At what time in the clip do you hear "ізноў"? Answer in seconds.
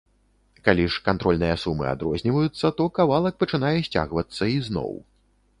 4.59-4.91